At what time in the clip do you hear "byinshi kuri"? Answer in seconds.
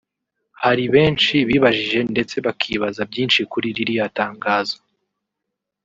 3.11-3.67